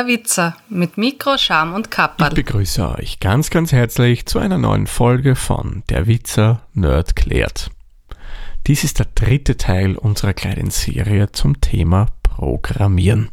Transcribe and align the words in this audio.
Der 0.00 0.06
Witzer 0.06 0.56
mit 0.70 0.96
Mikro, 0.96 1.36
Scham 1.36 1.74
und 1.74 1.90
Kapperl. 1.90 2.28
Ich 2.28 2.34
begrüße 2.34 2.90
euch 2.96 3.20
ganz, 3.20 3.50
ganz 3.50 3.70
herzlich 3.70 4.24
zu 4.24 4.38
einer 4.38 4.56
neuen 4.56 4.86
Folge 4.86 5.36
von 5.36 5.82
Der 5.90 6.06
Witzer 6.06 6.62
Nerd 6.72 7.16
klärt. 7.16 7.70
Dies 8.66 8.82
ist 8.82 8.98
der 8.98 9.08
dritte 9.14 9.58
Teil 9.58 9.96
unserer 9.96 10.32
kleinen 10.32 10.70
Serie 10.70 11.32
zum 11.32 11.60
Thema 11.60 12.06
Programmieren. 12.22 13.28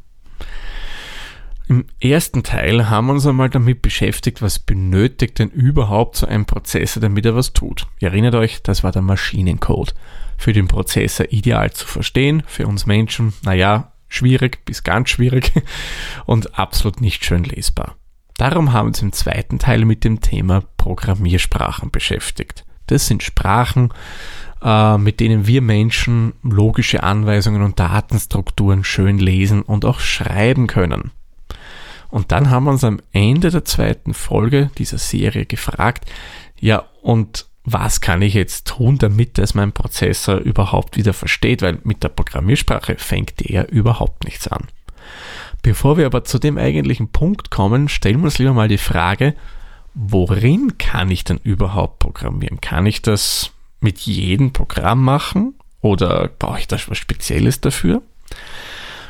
Im 1.69 1.85
ersten 2.01 2.43
Teil 2.43 2.89
haben 2.89 3.07
wir 3.07 3.13
uns 3.13 3.25
einmal 3.25 3.49
damit 3.49 3.81
beschäftigt, 3.81 4.41
was 4.41 4.59
benötigt 4.59 5.39
denn 5.39 5.49
überhaupt 5.49 6.17
so 6.17 6.27
ein 6.27 6.43
Prozessor, 6.43 6.99
damit 6.99 7.25
er 7.25 7.33
was 7.33 7.53
tut. 7.53 7.87
Ihr 8.01 8.09
erinnert 8.09 8.35
euch, 8.35 8.61
das 8.61 8.83
war 8.83 8.91
der 8.91 9.03
Maschinencode. 9.03 9.95
Für 10.37 10.51
den 10.51 10.67
Prozessor 10.67 11.27
ideal 11.29 11.71
zu 11.71 11.87
verstehen, 11.87 12.43
für 12.45 12.67
uns 12.67 12.85
Menschen, 12.85 13.31
naja, 13.43 13.93
schwierig 14.07 14.65
bis 14.65 14.83
ganz 14.83 15.09
schwierig 15.09 15.51
und 16.25 16.57
absolut 16.57 17.01
nicht 17.01 17.25
schön 17.25 17.43
lesbar. 17.43 17.95
Darum 18.37 18.71
haben 18.71 18.85
wir 18.85 18.89
uns 18.89 19.01
im 19.01 19.13
zweiten 19.13 19.57
Teil 19.59 19.85
mit 19.85 20.03
dem 20.03 20.21
Thema 20.21 20.63
Programmiersprachen 20.77 21.89
beschäftigt. 21.89 22.65
Das 22.85 23.07
sind 23.07 23.23
Sprachen, 23.23 23.89
äh, 24.63 24.97
mit 24.97 25.19
denen 25.19 25.47
wir 25.47 25.61
Menschen 25.61 26.33
logische 26.43 27.03
Anweisungen 27.03 27.61
und 27.61 27.79
Datenstrukturen 27.79 28.83
schön 28.83 29.17
lesen 29.17 29.61
und 29.61 29.85
auch 29.85 29.99
schreiben 29.99 30.67
können. 30.67 31.11
Und 32.09 32.31
dann 32.31 32.49
haben 32.49 32.65
wir 32.65 32.71
uns 32.71 32.83
am 32.83 33.01
Ende 33.11 33.49
der 33.49 33.65
zweiten 33.65 34.13
Folge 34.13 34.71
dieser 34.77 34.97
Serie 34.97 35.45
gefragt, 35.45 36.09
ja, 36.59 36.85
und 37.01 37.47
was 37.69 37.99
kann 37.99 38.21
ich 38.21 38.33
jetzt 38.33 38.65
tun, 38.65 38.97
damit 38.97 39.37
es 39.37 39.53
mein 39.53 39.73
Prozessor 39.73 40.37
überhaupt 40.37 40.95
wieder 40.95 41.11
versteht, 41.11 41.61
weil 41.61 41.79
mit 41.83 42.01
der 42.01 42.07
Programmiersprache 42.07 42.95
fängt 42.97 43.41
der 43.41 43.69
überhaupt 43.69 44.23
nichts 44.23 44.47
an. 44.47 44.67
Bevor 45.63 45.97
wir 45.97 46.05
aber 46.05 46.23
zu 46.23 46.39
dem 46.39 46.57
eigentlichen 46.57 47.09
Punkt 47.09 47.51
kommen, 47.51 47.89
stellen 47.89 48.19
wir 48.19 48.25
uns 48.25 48.37
lieber 48.37 48.53
mal 48.53 48.69
die 48.69 48.77
Frage, 48.77 49.35
worin 49.93 50.77
kann 50.77 51.11
ich 51.11 51.25
denn 51.25 51.41
überhaupt 51.43 51.99
programmieren? 51.99 52.61
Kann 52.61 52.85
ich 52.85 53.01
das 53.01 53.51
mit 53.81 53.99
jedem 53.99 54.53
Programm 54.53 55.03
machen 55.03 55.55
oder 55.81 56.29
brauche 56.39 56.59
ich 56.59 56.67
da 56.67 56.77
was 56.87 56.97
Spezielles 56.97 57.59
dafür? 57.59 58.01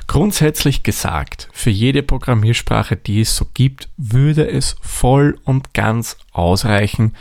Grundsätzlich 0.08 0.82
gesagt, 0.82 1.48
für 1.52 1.70
jede 1.70 2.02
Programmiersprache, 2.02 2.96
die 2.96 3.22
es 3.22 3.36
so 3.36 3.46
gibt, 3.54 3.90
würde 3.98 4.50
es 4.50 4.78
voll 4.82 5.38
und 5.44 5.76
ganz 5.76 6.18
ausreichen, 6.32 7.14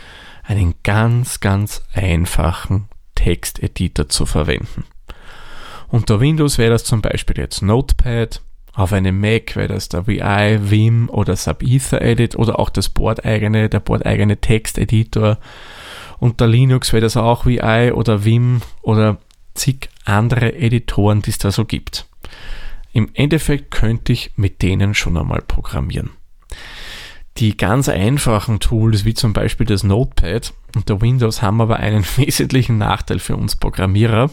einen 0.47 0.75
ganz, 0.83 1.41
ganz 1.41 1.83
einfachen 1.93 2.89
Texteditor 3.15 4.09
zu 4.09 4.27
verwenden. 4.27 4.85
Unter 5.89 6.21
Windows 6.21 6.59
wäre 6.59 6.71
das 6.71 6.85
zum 6.85 7.03
Beispiel 7.03 7.39
jetzt 7.39 7.63
Notepad, 7.63 8.41
auf 8.77 8.93
einem 8.93 9.19
Mac 9.19 9.57
wäre 9.57 9.69
das 9.69 9.89
der 9.89 10.07
VI, 10.07 10.71
Vim 10.71 11.09
oder 11.09 11.35
Subether 11.35 12.03
Edit 12.03 12.37
oder 12.37 12.59
auch 12.59 12.69
das 12.69 12.91
bordeigene, 12.91 13.71
der 13.71 13.81
bordeigene 13.81 14.37
Texteditor. 14.37 15.39
Unter 16.19 16.47
Linux 16.47 16.93
wäre 16.93 17.01
das 17.01 17.17
auch 17.17 17.47
VI 17.47 17.93
oder 17.95 18.25
Vim 18.27 18.61
oder 18.83 19.17
zig 19.55 19.89
andere 20.05 20.55
Editoren, 20.55 21.23
die 21.23 21.31
es 21.31 21.39
da 21.39 21.51
so 21.51 21.65
gibt. 21.65 22.07
Im 22.93 23.09
Endeffekt 23.15 23.71
könnte 23.71 24.13
ich 24.13 24.33
mit 24.37 24.61
denen 24.61 24.93
schon 24.93 25.17
einmal 25.17 25.41
programmieren. 25.41 26.11
Die 27.39 27.57
ganz 27.57 27.89
einfachen 27.89 28.61
Tools, 28.61 29.05
wie 29.05 29.15
zum 29.15 29.33
Beispiel 29.33 29.67
das 29.67 29.83
Notepad 29.83 30.55
unter 30.75 31.01
Windows, 31.03 31.43
haben 31.43 31.61
aber 31.61 31.77
einen 31.77 32.05
wesentlichen 32.17 32.79
Nachteil 32.79 33.19
für 33.19 33.37
uns 33.37 33.57
Programmierer. 33.57 34.31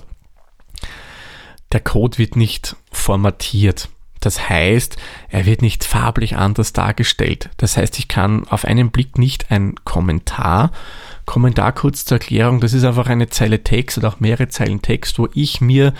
Der 1.71 1.79
Code 1.79 2.17
wird 2.17 2.35
nicht 2.35 2.75
formatiert. 2.91 3.89
Das 4.19 4.47
heißt, 4.47 4.95
er 5.27 5.45
wird 5.45 5.61
nicht 5.61 5.83
farblich 5.83 6.37
anders 6.37 6.71
dargestellt. 6.71 7.49
Das 7.57 7.75
heißt, 7.75 7.99
ich 7.99 8.07
kann 8.07 8.47
auf 8.47 8.63
einen 8.63 8.89
Blick 8.89 9.17
nicht 9.17 9.51
ein 9.51 9.75
Kommentar, 9.83 10.71
Kommentar 11.25 11.73
kurz 11.73 12.05
zur 12.05 12.19
Erklärung, 12.19 12.61
das 12.61 12.73
ist 12.73 12.85
einfach 12.85 13.07
eine 13.07 13.29
Zeile 13.29 13.63
Text 13.63 13.97
oder 13.97 14.09
auch 14.09 14.19
mehrere 14.21 14.47
Zeilen 14.47 14.81
Text, 14.81 15.19
wo 15.19 15.27
ich 15.33 15.59
mir 15.59 15.93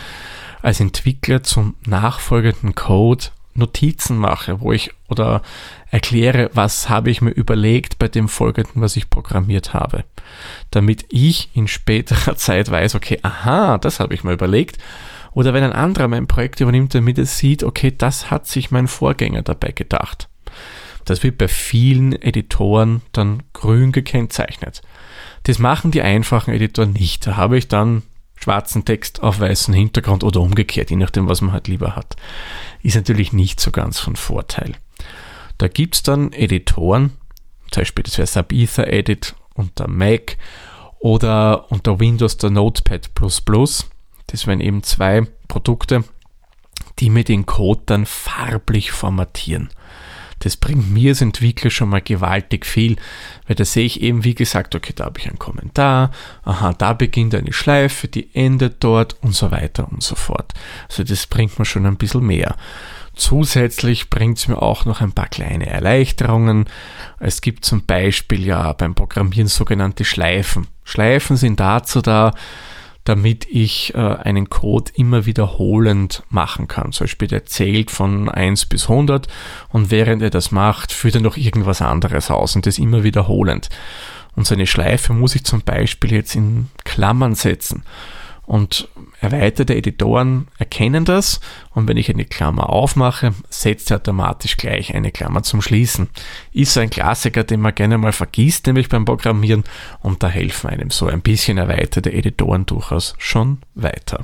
als 0.62 0.80
Entwickler 0.80 1.44
zum 1.44 1.76
nachfolgenden 1.86 2.76
Code 2.76 3.26
Notizen 3.56 4.18
mache, 4.18 4.62
wo 4.62 4.72
ich 4.72 4.92
oder 5.10 5.42
erkläre, 5.92 6.50
was 6.54 6.90
habe 6.90 7.12
ich 7.12 7.22
mir 7.22 7.32
überlegt 7.32 8.00
bei 8.00 8.08
dem 8.08 8.28
folgenden, 8.28 8.82
was 8.82 8.96
ich 8.96 9.10
programmiert 9.10 9.74
habe. 9.74 10.06
Damit 10.72 11.06
ich 11.10 11.50
in 11.54 11.68
späterer 11.68 12.36
Zeit 12.36 12.72
weiß, 12.72 12.96
okay, 12.96 13.20
aha, 13.22 13.78
das 13.78 14.00
habe 14.00 14.14
ich 14.14 14.24
mir 14.24 14.34
überlegt. 14.34 14.78
Oder 15.34 15.54
wenn 15.54 15.64
ein 15.64 15.74
anderer 15.74 16.08
mein 16.08 16.28
Projekt 16.28 16.62
übernimmt, 16.62 16.94
damit 16.94 17.18
er 17.18 17.26
sieht, 17.26 17.64
okay, 17.64 17.94
das 17.96 18.30
hat 18.30 18.48
sich 18.48 18.72
mein 18.72 18.88
Vorgänger 18.88 19.42
dabei 19.42 19.72
gedacht. 19.72 20.30
Das 21.06 21.24
wird 21.24 21.38
bei 21.38 21.48
vielen 21.48 22.14
Editoren 22.14 23.02
dann 23.12 23.44
grün 23.52 23.92
gekennzeichnet. 23.92 24.82
Das 25.44 25.60
machen 25.60 25.92
die 25.92 26.02
einfachen 26.02 26.54
Editoren 26.54 26.94
nicht. 26.94 27.28
Da 27.28 27.36
habe 27.36 27.58
ich 27.58 27.68
dann 27.68 28.04
schwarzen 28.44 28.86
Text 28.86 29.24
auf 29.24 29.40
weißen 29.40 29.74
Hintergrund 29.74 30.24
oder 30.24 30.42
umgekehrt, 30.42 30.90
je 30.90 30.98
nachdem, 30.98 31.28
was 31.28 31.42
man 31.42 31.54
halt 31.54 31.68
lieber 31.68 31.96
hat. 31.96 32.16
Ist 32.82 32.96
natürlich 32.96 33.34
nicht 33.34 33.60
so 33.60 33.72
ganz 33.72 34.00
von 34.00 34.16
Vorteil. 34.16 34.74
Da 35.58 35.68
gibt 35.68 35.96
es 35.96 36.04
dann 36.04 36.34
Editoren, 36.34 37.12
zum 37.72 37.82
Beispiel 37.82 38.04
das 38.04 38.18
wäre 38.18 38.28
Subether 38.28 38.92
Edit 38.92 39.36
unter 39.54 39.88
Mac 39.88 40.38
oder 41.00 41.72
unter 41.72 42.00
Windows 42.00 42.38
der 42.38 42.50
Notepad++. 42.50 43.10
Das 44.28 44.48
wären 44.48 44.62
eben 44.62 44.84
zwei 44.84 45.28
Produkte, 45.48 46.04
die 47.00 47.10
mir 47.10 47.24
den 47.24 47.46
Code 47.46 47.82
dann 47.86 48.06
farblich 48.06 48.92
formatieren. 48.92 49.70
Das 50.44 50.58
bringt 50.58 50.92
mir 50.92 51.12
als 51.12 51.22
Entwickler 51.22 51.70
schon 51.70 51.90
mal 51.90 52.02
gewaltig 52.02 52.66
viel, 52.66 52.98
weil 53.48 53.56
da 53.56 53.64
sehe 53.64 53.86
ich 53.86 54.02
eben, 54.02 54.24
wie 54.24 54.36
gesagt, 54.36 54.76
okay, 54.76 54.94
da 54.96 55.06
habe 55.06 55.20
ich 55.20 55.28
einen 55.28 55.40
Kommentar, 55.40 56.12
aha, 56.44 56.74
da 56.74 56.94
beginnt 56.94 57.34
eine 57.34 57.54
Schleife, 57.54 58.08
die 58.08 58.30
endet 58.36 58.84
dort 58.84 59.16
und 59.22 59.34
so 59.34 59.52
weiter 59.52 59.88
und 59.90 60.04
so 60.04 60.16
fort. 60.16 60.54
Also 60.90 61.04
das 61.04 61.28
bringt 61.28 61.58
mir 61.58 61.66
schon 61.66 61.86
ein 61.86 61.98
bisschen 61.98 62.26
mehr. 62.26 62.56
Zusätzlich 63.16 64.10
bringt 64.10 64.40
es 64.40 64.48
mir 64.48 64.62
auch 64.62 64.86
noch 64.86 65.00
ein 65.00 65.12
paar 65.12 65.28
kleine 65.28 65.68
Erleichterungen. 65.68 66.66
Es 67.20 67.42
gibt 67.42 67.64
zum 67.64 67.86
Beispiel 67.86 68.46
ja 68.46 68.74
beim 68.74 68.96
Programmieren 68.96 69.48
sogenannte 69.48 70.04
Schleifen. 70.04 70.68
Schleifen 70.84 71.38
sind 71.38 71.60
dazu 71.60 72.02
da, 72.02 72.34
damit 73.04 73.46
ich 73.50 73.94
äh, 73.96 73.98
einen 73.98 74.50
Code 74.50 74.92
immer 74.96 75.26
wiederholend 75.26 76.24
machen 76.30 76.68
kann. 76.68 76.92
Zum 76.92 77.06
Beispiel 77.06 77.28
der 77.28 77.46
zählt 77.46 77.92
von 77.92 78.30
1 78.30 78.66
bis 78.68 78.90
100 78.90 79.28
und 79.70 79.92
während 79.92 80.22
er 80.22 80.30
das 80.30 80.52
macht, 80.52 80.92
führt 80.92 81.16
er 81.16 81.22
noch 81.22 81.38
irgendwas 81.38 81.82
anderes 81.82 82.32
aus 82.32 82.56
und 82.56 82.66
das 82.66 82.78
immer 82.78 83.04
wiederholend. 83.04 83.70
Und 84.36 84.48
so 84.48 84.56
eine 84.56 84.68
Schleife 84.68 85.14
muss 85.14 85.36
ich 85.36 85.44
zum 85.44 85.62
Beispiel 85.62 86.14
jetzt 86.14 86.36
in 86.36 86.70
Klammern 86.86 87.36
setzen. 87.36 87.84
Und 88.54 88.88
erweiterte 89.20 89.74
Editoren 89.74 90.48
erkennen 90.60 91.06
das 91.06 91.40
und 91.72 91.88
wenn 91.88 91.98
ich 91.98 92.12
eine 92.12 92.24
Klammer 92.24 92.70
aufmache, 92.70 93.34
setzt 93.50 93.90
er 93.90 93.98
automatisch 93.98 94.58
gleich 94.58 94.94
eine 94.94 95.12
Klammer 95.12 95.42
zum 95.42 95.64
Schließen. 95.64 96.08
Ist 96.52 96.74
so 96.74 96.80
ein 96.80 96.92
Klassiker, 96.92 97.44
den 97.44 97.62
man 97.62 97.74
gerne 97.74 97.98
mal 97.98 98.12
vergisst, 98.12 98.68
nämlich 98.68 98.90
beim 98.90 99.06
Programmieren 99.06 99.64
und 100.02 100.22
da 100.22 100.28
helfen 100.28 100.70
einem 100.70 100.92
so 100.92 101.08
ein 101.08 101.24
bisschen 101.24 101.58
erweiterte 101.58 102.14
Editoren 102.14 102.68
durchaus 102.68 103.16
schon 103.18 103.58
weiter. 103.74 104.24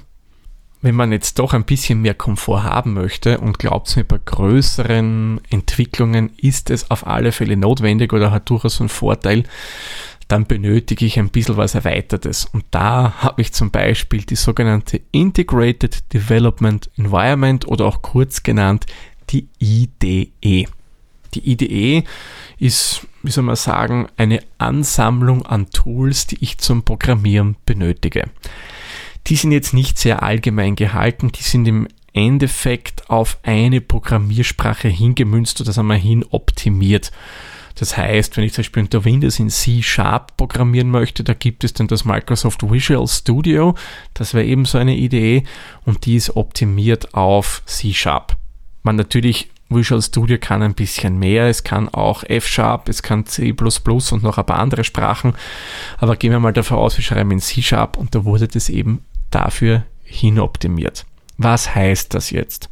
Wenn 0.83 0.93
man 0.93 1.11
jetzt 1.11 1.39
doch 1.39 1.55
ein 1.55 1.65
bisschen 1.65 2.03
mehr 2.03 2.13
Komfort 2.13 2.61
haben 2.61 2.93
möchte 2.93 3.39
und 3.39 3.57
glaubt 3.57 3.95
mir, 3.95 4.03
bei 4.03 4.19
größeren 4.23 5.41
Entwicklungen 5.49 6.33
ist 6.37 6.69
es 6.69 6.91
auf 6.91 7.07
alle 7.07 7.31
Fälle 7.31 7.57
notwendig 7.57 8.13
oder 8.13 8.29
hat 8.29 8.47
durchaus 8.47 8.79
einen 8.79 8.89
Vorteil, 8.89 9.45
dann 10.29 10.45
benötige 10.45 11.05
ich 11.05 11.17
ein 11.17 11.29
bisschen 11.29 11.57
was 11.57 11.75
Erweitertes. 11.75 12.45
Und 12.45 12.63
da 12.71 13.15
habe 13.17 13.41
ich 13.41 13.51
zum 13.51 13.71
Beispiel 13.71 14.21
die 14.21 14.35
sogenannte 14.35 15.01
Integrated 15.11 16.13
Development 16.13 16.89
Environment 16.97 17.67
oder 17.67 17.85
auch 17.85 18.03
kurz 18.03 18.43
genannt 18.43 18.85
die 19.31 19.47
IDE. 19.59 20.67
Die 21.33 21.51
IDE 21.51 22.03
ist, 22.59 23.07
wie 23.23 23.31
soll 23.31 23.43
man 23.43 23.55
sagen, 23.55 24.07
eine 24.17 24.41
Ansammlung 24.59 25.45
an 25.47 25.71
Tools, 25.71 26.27
die 26.27 26.37
ich 26.41 26.59
zum 26.59 26.83
Programmieren 26.83 27.55
benötige. 27.65 28.29
Die 29.27 29.35
sind 29.35 29.51
jetzt 29.51 29.73
nicht 29.73 29.97
sehr 29.97 30.21
allgemein 30.21 30.75
gehalten, 30.75 31.31
die 31.31 31.43
sind 31.43 31.67
im 31.67 31.87
Endeffekt 32.13 33.09
auf 33.09 33.39
eine 33.43 33.81
Programmiersprache 33.81 34.89
hingemünzt 34.89 35.59
oder 35.61 35.73
sagen 35.73 35.87
wir 35.87 35.95
hin 35.95 36.23
optimiert. 36.29 37.11
Das 37.79 37.95
heißt, 37.95 38.35
wenn 38.35 38.43
ich 38.43 38.51
zum 38.51 38.63
Beispiel 38.63 38.83
unter 38.83 39.05
Windows 39.05 39.39
in 39.39 39.49
C-Sharp 39.49 40.35
programmieren 40.35 40.91
möchte, 40.91 41.23
da 41.23 41.33
gibt 41.33 41.63
es 41.63 41.71
dann 41.71 41.87
das 41.87 42.03
Microsoft 42.03 42.69
Visual 42.69 43.07
Studio. 43.07 43.73
Das 44.13 44.33
wäre 44.33 44.45
eben 44.45 44.65
so 44.65 44.77
eine 44.77 44.97
Idee 44.97 45.45
und 45.85 46.05
die 46.05 46.17
ist 46.17 46.35
optimiert 46.35 47.13
auf 47.13 47.61
C-Sharp. 47.65 48.35
Man 48.83 48.97
natürlich 48.97 49.49
Visual 49.69 50.01
Studio 50.01 50.37
kann 50.39 50.61
ein 50.61 50.73
bisschen 50.73 51.19
mehr, 51.19 51.47
es 51.47 51.63
kann 51.63 51.87
auch 51.87 52.23
F-Sharp, 52.23 52.89
es 52.89 53.01
kann 53.01 53.25
C++ 53.25 53.53
und 53.53 54.23
noch 54.23 54.37
ein 54.37 54.45
paar 54.45 54.59
andere 54.59 54.83
Sprachen, 54.83 55.35
aber 55.99 56.15
gehen 56.15 56.31
wir 56.31 56.39
mal 56.39 56.53
davon 56.53 56.77
aus, 56.77 56.97
wir 56.97 57.03
schreiben 57.03 57.31
in 57.31 57.39
C-Sharp 57.39 57.95
und 57.95 58.13
da 58.13 58.25
wurde 58.25 58.47
das 58.47 58.67
eben 58.67 59.05
dafür 59.31 59.83
hinoptimiert. 60.03 61.05
Was 61.37 61.75
heißt 61.75 62.13
das 62.13 62.31
jetzt? 62.31 62.69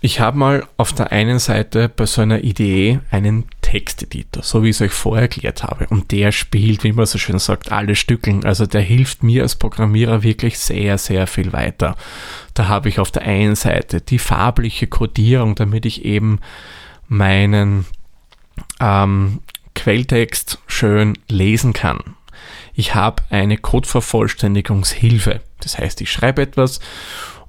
Ich 0.00 0.20
habe 0.20 0.38
mal 0.38 0.66
auf 0.76 0.92
der 0.92 1.10
einen 1.10 1.40
Seite 1.40 1.88
bei 1.88 2.06
so 2.06 2.22
einer 2.22 2.44
Idee 2.44 3.00
einen 3.10 3.46
Texteditor, 3.62 4.44
so 4.44 4.62
wie 4.62 4.68
ich 4.68 4.76
es 4.76 4.82
euch 4.82 4.92
vorher 4.92 5.22
erklärt 5.22 5.64
habe. 5.64 5.88
Und 5.88 6.12
der 6.12 6.30
spielt, 6.30 6.84
wie 6.84 6.92
man 6.92 7.04
so 7.04 7.18
schön 7.18 7.40
sagt, 7.40 7.72
alle 7.72 7.96
Stückeln. 7.96 8.44
Also 8.44 8.64
der 8.66 8.80
hilft 8.80 9.24
mir 9.24 9.42
als 9.42 9.56
Programmierer 9.56 10.22
wirklich 10.22 10.58
sehr, 10.58 10.98
sehr 10.98 11.26
viel 11.26 11.52
weiter. 11.52 11.96
Da 12.54 12.68
habe 12.68 12.88
ich 12.88 13.00
auf 13.00 13.10
der 13.10 13.22
einen 13.22 13.56
Seite 13.56 14.00
die 14.00 14.20
farbliche 14.20 14.86
Codierung, 14.86 15.56
damit 15.56 15.84
ich 15.84 16.04
eben 16.04 16.38
meinen 17.08 17.84
ähm, 18.80 19.40
Quelltext 19.74 20.60
schön 20.68 21.18
lesen 21.28 21.72
kann. 21.72 21.98
Ich 22.72 22.94
habe 22.94 23.24
eine 23.30 23.58
Codevervollständigungshilfe. 23.58 25.40
Das 25.60 25.76
heißt, 25.76 26.00
ich 26.00 26.12
schreibe 26.12 26.42
etwas 26.42 26.78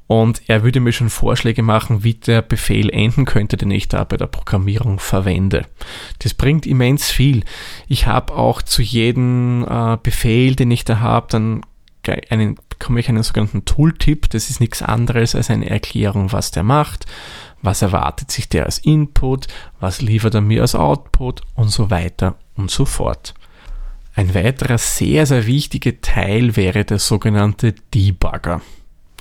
und 0.10 0.42
er 0.48 0.64
würde 0.64 0.80
mir 0.80 0.92
schon 0.92 1.12
Vorschläge 1.12 1.62
machen, 1.62 2.04
wie 2.04 2.16
der 2.16 2.42
Befehl 2.42 2.90
enden 2.90 3.26
könnte, 3.26 3.58
den 3.58 3.70
ich 3.70 3.90
da 3.90 4.04
bei 4.06 4.18
der 4.18 4.26
Programmierung 4.26 4.98
verwende. 4.98 5.68
Das 6.18 6.34
bringt 6.34 6.66
immens 6.66 7.12
viel. 7.12 7.44
Ich 7.88 8.08
habe 8.08 8.34
auch 8.34 8.64
zu 8.64 8.82
jedem 8.82 9.64
äh, 9.70 9.98
Befehl, 10.02 10.56
den 10.56 10.72
ich 10.72 10.84
da 10.84 11.00
habe, 11.00 11.28
dann 11.30 11.62
einen, 12.32 12.58
bekomme 12.70 13.00
ich 13.00 13.08
einen 13.08 13.22
sogenannten 13.22 13.66
Tooltip. 13.66 14.32
Das 14.32 14.50
ist 14.50 14.60
nichts 14.60 14.82
anderes 14.82 15.36
als 15.36 15.52
eine 15.52 15.70
Erklärung, 15.70 16.32
was 16.32 16.50
der 16.50 16.64
macht, 16.64 17.06
was 17.62 17.84
erwartet 17.84 18.32
sich 18.32 18.50
der 18.50 18.66
als 18.66 18.80
Input, 18.80 19.46
was 19.80 20.02
liefert 20.02 20.34
er 20.34 20.42
mir 20.42 20.64
als 20.64 20.74
Output 20.74 21.44
und 21.54 21.70
so 21.70 21.92
weiter 21.92 22.34
und 22.56 22.72
so 22.72 22.86
fort. 22.86 23.36
Ein 24.16 24.34
weiterer 24.34 24.80
sehr, 24.80 25.28
sehr 25.28 25.46
wichtiger 25.46 26.02
Teil 26.02 26.56
wäre 26.56 26.84
der 26.84 26.98
sogenannte 26.98 27.76
Debugger. 27.94 28.62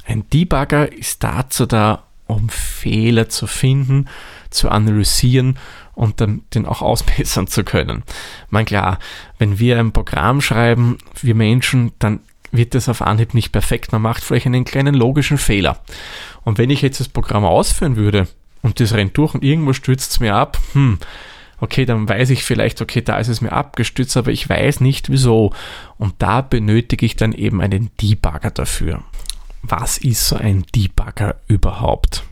Ein 0.08 0.24
Debugger 0.30 0.90
ist 0.90 1.22
dazu 1.22 1.66
da, 1.66 2.04
um 2.26 2.48
Fehler 2.48 3.28
zu 3.28 3.46
finden, 3.46 4.06
zu 4.48 4.70
analysieren 4.70 5.58
und 5.94 6.22
dann 6.22 6.42
den 6.54 6.64
auch 6.64 6.80
ausbessern 6.82 7.46
zu 7.46 7.62
können. 7.62 8.04
Man 8.48 8.64
klar, 8.64 8.98
wenn 9.38 9.58
wir 9.58 9.78
ein 9.78 9.92
Programm 9.92 10.40
schreiben, 10.40 10.96
wir 11.20 11.34
Menschen, 11.34 11.92
dann 11.98 12.20
wird 12.50 12.74
das 12.74 12.88
auf 12.88 13.02
Anhieb 13.02 13.34
nicht 13.34 13.52
perfekt. 13.52 13.92
Man 13.92 14.00
macht 14.00 14.24
vielleicht 14.24 14.46
einen 14.46 14.64
kleinen 14.64 14.94
logischen 14.94 15.36
Fehler. 15.36 15.78
Und 16.42 16.56
wenn 16.56 16.70
ich 16.70 16.80
jetzt 16.80 17.00
das 17.00 17.10
Programm 17.10 17.44
ausführen 17.44 17.96
würde 17.96 18.28
und 18.62 18.80
das 18.80 18.94
rennt 18.94 19.18
durch 19.18 19.34
und 19.34 19.44
irgendwo 19.44 19.74
stürzt 19.74 20.12
es 20.12 20.20
mir 20.20 20.34
ab, 20.34 20.58
hm, 20.72 20.98
okay, 21.60 21.84
dann 21.84 22.08
weiß 22.08 22.30
ich 22.30 22.44
vielleicht, 22.44 22.80
okay, 22.80 23.02
da 23.02 23.18
ist 23.18 23.28
es 23.28 23.42
mir 23.42 23.52
abgestürzt, 23.52 24.16
aber 24.16 24.30
ich 24.30 24.48
weiß 24.48 24.80
nicht 24.80 25.10
wieso. 25.10 25.52
Und 25.98 26.14
da 26.20 26.40
benötige 26.40 27.04
ich 27.04 27.16
dann 27.16 27.32
eben 27.32 27.60
einen 27.60 27.90
Debugger 28.00 28.50
dafür 28.50 29.02
was 29.70 29.98
ist 29.98 30.28
so 30.28 30.36
ein 30.36 30.64
Debugger 30.74 31.36
überhaupt? 31.46 32.24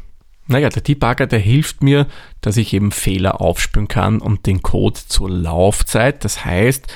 Naja, 0.49 0.69
der 0.69 0.83
Debugger, 0.83 1.27
der 1.27 1.41
hilft 1.41 1.83
mir, 1.83 2.06
dass 2.41 2.56
ich 2.56 2.73
eben 2.73 2.93
Fehler 2.93 3.41
aufspüren 3.41 3.88
kann 3.88 4.21
und 4.21 4.47
den 4.47 4.62
Code 4.62 5.00
zur 5.06 5.29
Laufzeit, 5.29 6.25
das 6.25 6.44
heißt, 6.44 6.87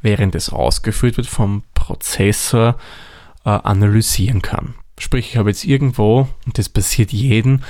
während 0.00 0.34
es 0.34 0.50
ausgeführt 0.50 1.16
wird 1.16 1.26
vom 1.26 1.64
Prozessor, 1.74 2.76
äh, 3.44 3.50
analysieren 3.50 4.42
kann. 4.42 4.74
Sprich, 4.98 5.30
ich 5.30 5.36
habe 5.38 5.50
jetzt 5.50 5.64
irgendwo, 5.64 6.28
und 6.46 6.58
das 6.58 6.68
passiert 6.68 7.10
jedem, 7.12 7.62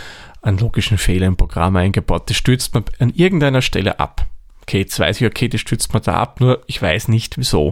einen 0.43 0.59
logischen 0.59 0.99
Fehler 0.99 1.27
im 1.27 1.37
Programm 1.37 1.77
eingebaut. 1.77 2.29
Das 2.29 2.37
stürzt 2.37 2.75
man 2.75 2.85
an 2.99 3.11
irgendeiner 3.11 3.63
Stelle 3.63 4.01
ab. 4.01 4.27
Okay, 4.63 4.81
jetzt 4.81 4.99
weiß 4.99 5.21
ich, 5.21 5.27
okay, 5.27 5.49
das 5.49 5.61
stürzt 5.61 5.93
man 5.93 6.03
da 6.03 6.15
ab, 6.15 6.41
nur 6.41 6.63
ich 6.67 6.81
weiß 6.81 7.09
nicht 7.09 7.39
wieso. 7.39 7.69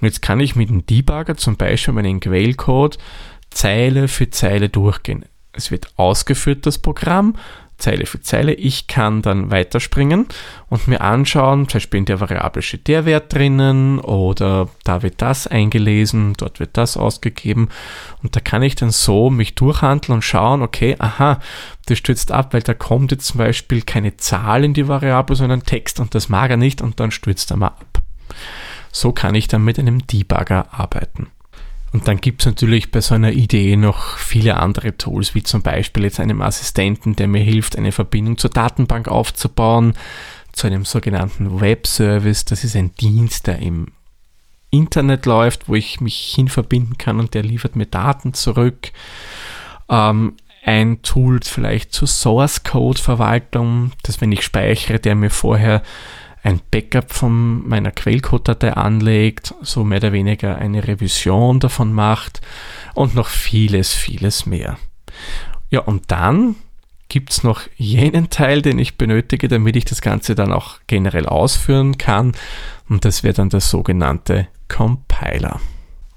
Und 0.00 0.02
jetzt 0.02 0.22
kann 0.22 0.40
ich 0.40 0.56
mit 0.56 0.68
dem 0.68 0.84
Debugger 0.84 1.36
zum 1.36 1.56
Beispiel 1.56 1.94
meinen 1.94 2.20
Quellcode 2.20 2.98
Zeile 3.56 4.06
für 4.08 4.28
Zeile 4.28 4.68
durchgehen. 4.68 5.24
Es 5.52 5.70
wird 5.70 5.88
ausgeführt, 5.96 6.66
das 6.66 6.76
Programm, 6.78 7.36
Zeile 7.78 8.04
für 8.04 8.20
Zeile. 8.20 8.52
Ich 8.52 8.86
kann 8.86 9.22
dann 9.22 9.50
weiterspringen 9.50 10.26
und 10.68 10.88
mir 10.88 11.00
anschauen, 11.00 11.66
zum 11.66 11.78
Beispiel 11.78 11.98
in 11.98 12.04
der 12.04 12.20
Variable 12.20 12.60
steht 12.60 12.86
der 12.86 13.06
Wert 13.06 13.32
drinnen 13.32 13.98
oder 13.98 14.68
da 14.84 15.02
wird 15.02 15.22
das 15.22 15.46
eingelesen, 15.46 16.34
dort 16.36 16.60
wird 16.60 16.76
das 16.76 16.98
ausgegeben 16.98 17.70
und 18.22 18.36
da 18.36 18.40
kann 18.40 18.62
ich 18.62 18.74
dann 18.74 18.90
so 18.90 19.30
mich 19.30 19.54
durchhandeln 19.54 20.16
und 20.16 20.22
schauen, 20.22 20.60
okay, 20.60 20.94
aha, 20.98 21.40
das 21.86 21.96
stürzt 21.96 22.32
ab, 22.32 22.52
weil 22.52 22.62
da 22.62 22.74
kommt 22.74 23.10
jetzt 23.10 23.26
zum 23.26 23.38
Beispiel 23.38 23.80
keine 23.80 24.18
Zahl 24.18 24.64
in 24.64 24.74
die 24.74 24.86
Variable, 24.86 25.34
sondern 25.34 25.62
Text 25.62 25.98
und 25.98 26.14
das 26.14 26.28
mag 26.28 26.50
er 26.50 26.58
nicht 26.58 26.82
und 26.82 27.00
dann 27.00 27.10
stürzt 27.10 27.50
er 27.50 27.56
mal 27.56 27.68
ab. 27.68 28.02
So 28.92 29.12
kann 29.12 29.34
ich 29.34 29.48
dann 29.48 29.64
mit 29.64 29.78
einem 29.78 30.06
Debugger 30.06 30.66
arbeiten. 30.72 31.28
Und 31.96 32.06
dann 32.08 32.18
gibt 32.18 32.42
es 32.42 32.46
natürlich 32.46 32.90
bei 32.90 33.00
so 33.00 33.14
einer 33.14 33.32
Idee 33.32 33.74
noch 33.74 34.18
viele 34.18 34.58
andere 34.58 34.98
Tools, 34.98 35.34
wie 35.34 35.42
zum 35.42 35.62
Beispiel 35.62 36.02
jetzt 36.02 36.20
einem 36.20 36.42
Assistenten, 36.42 37.16
der 37.16 37.26
mir 37.26 37.42
hilft, 37.42 37.74
eine 37.78 37.90
Verbindung 37.90 38.36
zur 38.36 38.50
Datenbank 38.50 39.08
aufzubauen, 39.08 39.94
zu 40.52 40.66
einem 40.66 40.84
sogenannten 40.84 41.58
Web-Service. 41.58 42.44
Das 42.44 42.64
ist 42.64 42.76
ein 42.76 42.94
Dienst, 42.96 43.46
der 43.46 43.60
im 43.60 43.92
Internet 44.68 45.24
läuft, 45.24 45.70
wo 45.70 45.74
ich 45.74 46.02
mich 46.02 46.34
hin 46.34 46.48
verbinden 46.48 46.98
kann 46.98 47.18
und 47.18 47.32
der 47.32 47.42
liefert 47.42 47.76
mir 47.76 47.86
Daten 47.86 48.34
zurück. 48.34 48.92
Ähm, 49.88 50.34
ein 50.66 51.00
Tool 51.00 51.40
vielleicht 51.42 51.94
zur 51.94 52.08
Source 52.08 52.62
Code 52.62 53.00
Verwaltung, 53.00 53.92
dass 54.02 54.20
wenn 54.20 54.32
ich 54.32 54.42
speichere, 54.42 54.98
der 54.98 55.14
mir 55.14 55.30
vorher 55.30 55.82
ein 56.46 56.60
Backup 56.70 57.12
von 57.12 57.68
meiner 57.68 57.90
Quellcode-Datei 57.90 58.72
anlegt, 58.72 59.54
so 59.62 59.82
mehr 59.82 59.98
oder 59.98 60.12
weniger 60.12 60.56
eine 60.56 60.86
Revision 60.86 61.58
davon 61.58 61.92
macht 61.92 62.40
und 62.94 63.16
noch 63.16 63.26
vieles, 63.26 63.94
vieles 63.94 64.46
mehr. 64.46 64.78
Ja, 65.70 65.80
und 65.80 66.12
dann 66.12 66.54
gibt 67.08 67.32
es 67.32 67.42
noch 67.42 67.62
jenen 67.76 68.30
Teil, 68.30 68.62
den 68.62 68.78
ich 68.78 68.96
benötige, 68.96 69.48
damit 69.48 69.74
ich 69.74 69.86
das 69.86 70.00
Ganze 70.00 70.36
dann 70.36 70.52
auch 70.52 70.78
generell 70.86 71.26
ausführen 71.26 71.98
kann. 71.98 72.32
Und 72.88 73.04
das 73.04 73.24
wäre 73.24 73.34
dann 73.34 73.50
der 73.50 73.60
sogenannte 73.60 74.46
Compiler. 74.68 75.60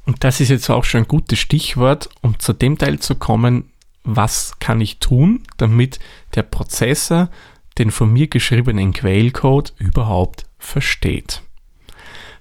Und 0.05 0.23
das 0.23 0.39
ist 0.41 0.49
jetzt 0.49 0.69
auch 0.69 0.83
schon 0.83 1.01
ein 1.01 1.07
gutes 1.07 1.39
Stichwort, 1.39 2.09
um 2.21 2.37
zu 2.37 2.53
dem 2.53 2.77
Teil 2.77 2.99
zu 2.99 3.15
kommen, 3.15 3.71
was 4.03 4.59
kann 4.59 4.79
ich 4.79 4.99
tun, 4.99 5.41
damit 5.57 5.99
der 6.35 6.43
Prozessor 6.43 7.29
den 7.79 7.91
von 7.91 8.11
mir 8.11 8.27
geschriebenen 8.27 8.93
Quellcode 8.93 9.73
überhaupt 9.77 10.45
versteht. 10.57 11.41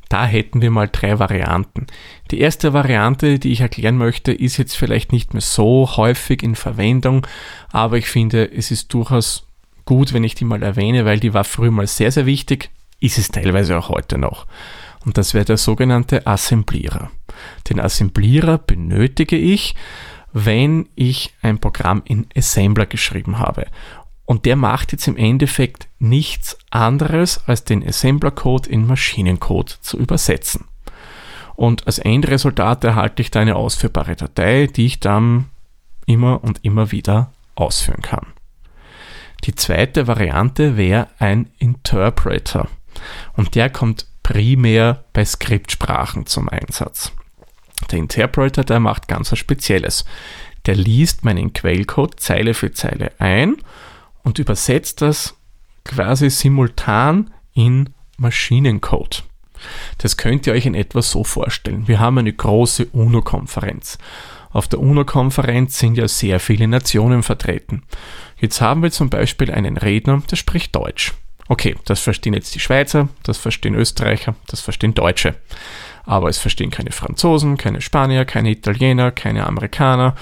Da 0.08 0.24
hätten 0.24 0.62
wir 0.62 0.70
mal 0.70 0.88
drei 0.88 1.18
Varianten. 1.18 1.86
Die 2.30 2.40
erste 2.40 2.72
Variante, 2.72 3.38
die 3.38 3.52
ich 3.52 3.60
erklären 3.60 3.98
möchte, 3.98 4.32
ist 4.32 4.56
jetzt 4.56 4.76
vielleicht 4.76 5.12
nicht 5.12 5.34
mehr 5.34 5.42
so 5.42 5.96
häufig 5.96 6.42
in 6.42 6.54
Verwendung, 6.54 7.26
aber 7.70 7.98
ich 7.98 8.08
finde, 8.08 8.50
es 8.50 8.70
ist 8.70 8.92
durchaus 8.94 9.46
gut, 9.84 10.12
wenn 10.12 10.24
ich 10.24 10.34
die 10.34 10.44
mal 10.44 10.62
erwähne, 10.62 11.04
weil 11.04 11.20
die 11.20 11.34
war 11.34 11.44
früher 11.44 11.70
mal 11.70 11.86
sehr, 11.86 12.10
sehr 12.10 12.26
wichtig, 12.26 12.70
ist 13.00 13.18
es 13.18 13.28
teilweise 13.28 13.78
auch 13.78 13.90
heute 13.90 14.18
noch. 14.18 14.46
Und 15.04 15.18
das 15.18 15.34
wäre 15.34 15.44
der 15.44 15.58
sogenannte 15.58 16.26
Assemblierer. 16.26 17.10
Den 17.68 17.80
Assemblierer 17.80 18.58
benötige 18.58 19.36
ich, 19.36 19.74
wenn 20.32 20.88
ich 20.94 21.32
ein 21.42 21.58
Programm 21.58 22.02
in 22.04 22.26
Assembler 22.36 22.86
geschrieben 22.86 23.38
habe. 23.38 23.66
Und 24.28 24.44
der 24.44 24.56
macht 24.56 24.92
jetzt 24.92 25.08
im 25.08 25.16
Endeffekt 25.16 25.88
nichts 25.98 26.58
anderes, 26.68 27.40
als 27.46 27.64
den 27.64 27.82
Assembler-Code 27.82 28.68
in 28.68 28.86
Maschinencode 28.86 29.70
zu 29.80 29.96
übersetzen. 29.96 30.66
Und 31.56 31.86
als 31.86 31.98
Endresultat 31.98 32.84
erhalte 32.84 33.22
ich 33.22 33.30
da 33.30 33.40
eine 33.40 33.56
ausführbare 33.56 34.16
Datei, 34.16 34.66
die 34.66 34.84
ich 34.84 35.00
dann 35.00 35.46
immer 36.04 36.44
und 36.44 36.62
immer 36.62 36.92
wieder 36.92 37.32
ausführen 37.54 38.02
kann. 38.02 38.26
Die 39.44 39.54
zweite 39.54 40.06
Variante 40.06 40.76
wäre 40.76 41.08
ein 41.18 41.48
Interpreter. 41.56 42.68
Und 43.32 43.54
der 43.54 43.70
kommt 43.70 44.08
primär 44.22 45.04
bei 45.14 45.24
Skriptsprachen 45.24 46.26
zum 46.26 46.50
Einsatz. 46.50 47.12
Der 47.90 47.98
Interpreter, 47.98 48.62
der 48.62 48.78
macht 48.78 49.08
ganz 49.08 49.32
was 49.32 49.38
Spezielles. 49.38 50.04
Der 50.66 50.74
liest 50.74 51.24
meinen 51.24 51.54
Quellcode 51.54 52.20
Zeile 52.20 52.52
für 52.52 52.72
Zeile 52.72 53.12
ein 53.18 53.56
und 54.22 54.38
übersetzt 54.38 55.02
das 55.02 55.36
quasi 55.84 56.30
simultan 56.30 57.30
in 57.54 57.90
Maschinencode. 58.18 59.24
Das 59.98 60.16
könnt 60.16 60.46
ihr 60.46 60.52
euch 60.52 60.66
in 60.66 60.74
etwa 60.74 61.02
so 61.02 61.24
vorstellen. 61.24 61.88
Wir 61.88 61.98
haben 61.98 62.18
eine 62.18 62.32
große 62.32 62.86
UNO-Konferenz. 62.86 63.98
Auf 64.50 64.68
der 64.68 64.80
UNO-Konferenz 64.80 65.78
sind 65.78 65.96
ja 65.96 66.08
sehr 66.08 66.40
viele 66.40 66.68
Nationen 66.68 67.22
vertreten. 67.22 67.82
Jetzt 68.38 68.60
haben 68.60 68.82
wir 68.82 68.90
zum 68.90 69.10
Beispiel 69.10 69.50
einen 69.50 69.76
Redner, 69.76 70.22
der 70.30 70.36
spricht 70.36 70.74
Deutsch. 70.74 71.12
Okay, 71.48 71.74
das 71.86 72.00
verstehen 72.00 72.34
jetzt 72.34 72.54
die 72.54 72.60
Schweizer, 72.60 73.08
das 73.22 73.38
verstehen 73.38 73.74
Österreicher, 73.74 74.34
das 74.48 74.60
verstehen 74.60 74.94
Deutsche. 74.94 75.34
Aber 76.04 76.28
es 76.28 76.38
verstehen 76.38 76.70
keine 76.70 76.92
Franzosen, 76.92 77.56
keine 77.56 77.80
Spanier, 77.80 78.24
keine 78.24 78.50
Italiener, 78.50 79.10
keine 79.10 79.46
Amerikaner, 79.46 80.14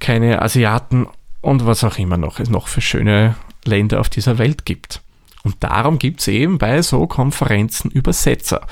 keine 0.00 0.42
Asiaten 0.42 1.06
und 1.40 1.66
was 1.66 1.84
auch 1.84 1.98
immer 1.98 2.16
noch 2.16 2.40
es 2.40 2.50
noch 2.50 2.68
für 2.68 2.80
schöne 2.80 3.36
Länder 3.64 4.00
auf 4.00 4.08
dieser 4.08 4.38
Welt 4.38 4.64
gibt. 4.64 5.02
Und 5.44 5.56
darum 5.60 5.98
gibt 5.98 6.20
es 6.20 6.28
eben 6.28 6.58
bei 6.58 6.82
so 6.82 7.06
Konferenzen 7.06 7.90
Übersetzer, 7.90 8.66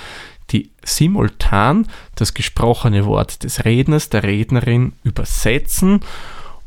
die 0.51 0.71
simultan 0.85 1.89
das 2.15 2.35
gesprochene 2.35 3.07
Wort 3.07 3.45
des 3.45 3.65
Redners, 3.65 4.11
der 4.11 4.23
Rednerin 4.23 4.93
übersetzen 5.03 6.01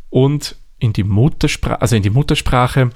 und 0.09 0.55
in 0.79 0.93
die 0.93 1.03
Muttersprache, 1.03 1.81
also 1.81 1.95
in 1.95 2.03
die 2.03 2.09
Muttersprache 2.09 2.91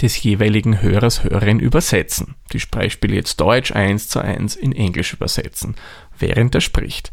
des 0.00 0.22
jeweiligen 0.22 0.80
Hörers, 0.80 1.24
Hörerin 1.24 1.60
übersetzen. 1.60 2.34
Die 2.52 2.62
Beispiele 2.70 3.16
jetzt 3.16 3.40
Deutsch 3.40 3.72
1 3.72 4.08
zu 4.08 4.20
1 4.20 4.56
in 4.56 4.72
Englisch 4.72 5.12
übersetzen, 5.12 5.74
während 6.18 6.54
er 6.54 6.60
spricht. 6.60 7.10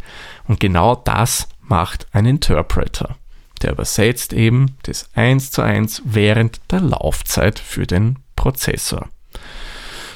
Und 0.48 0.60
genau 0.60 0.96
das 0.96 1.50
macht 1.62 2.08
ein 2.12 2.26
Interpreter. 2.26 3.18
Der 3.62 3.72
übersetzt 3.72 4.34
eben 4.34 4.78
das 4.84 5.10
1 5.16 5.52
zu 5.52 5.62
1 5.62 6.04
während 6.06 6.62
der 6.72 6.82
Laufzeit 6.82 7.60
für 7.60 7.86
den 7.86 8.20
Prozessor. 8.36 9.10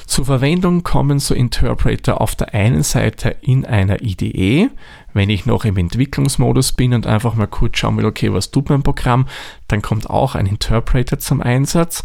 Zur 0.06 0.26
Verwendung 0.26 0.82
kommen 0.82 1.18
so 1.18 1.34
Interpreter 1.34 2.20
auf 2.20 2.36
der 2.36 2.52
einen 2.52 2.82
Seite 2.82 3.36
in 3.40 3.64
einer 3.64 4.02
IDE, 4.02 4.68
wenn 5.14 5.30
ich 5.30 5.46
noch 5.46 5.64
im 5.64 5.78
Entwicklungsmodus 5.78 6.72
bin 6.72 6.92
und 6.92 7.06
einfach 7.06 7.34
mal 7.34 7.46
kurz 7.46 7.78
schauen 7.78 7.96
will, 7.96 8.04
okay, 8.04 8.32
was 8.32 8.50
tut 8.50 8.68
mein 8.68 8.82
Programm, 8.82 9.26
dann 9.66 9.80
kommt 9.80 10.10
auch 10.10 10.34
ein 10.34 10.46
Interpreter 10.46 11.18
zum 11.18 11.40
Einsatz 11.40 12.02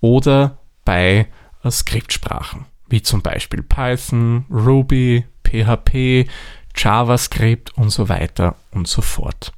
oder 0.00 0.58
bei 0.84 1.26
äh, 1.62 1.70
Skriptsprachen, 1.70 2.64
wie 2.88 3.02
zum 3.02 3.20
Beispiel 3.20 3.62
Python, 3.62 4.46
Ruby, 4.50 5.26
PHP, 5.44 6.28
JavaScript 6.74 7.76
und 7.76 7.90
so 7.90 8.08
weiter 8.08 8.56
und 8.70 8.88
so 8.88 9.02
fort. 9.02 9.52